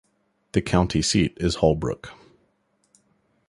The 0.53 0.63
county 0.63 1.03
seat 1.03 1.37
is 1.39 1.57
Holbrook. 1.61 2.11